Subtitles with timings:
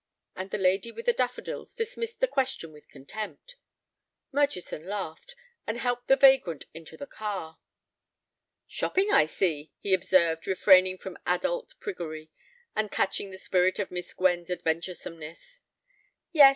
[0.35, 3.55] And the lady with the daffodils dismissed the question with contempt.
[4.31, 5.35] Murchison laughed,
[5.67, 7.59] and helped the vagrant into the car.
[8.65, 12.31] "Shopping, I see," he observed, refraining from adult priggery,
[12.75, 15.61] and catching the spirit of Miss Gwen's adventuresomeness.
[16.31, 16.49] "Yes.